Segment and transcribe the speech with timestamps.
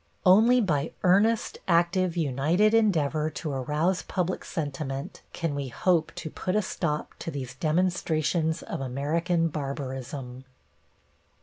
[0.25, 6.55] Only by earnest, active, united endeavor to arouse public sentiment can we hope to put
[6.55, 10.43] a stop to these demonstrations of American barbarism.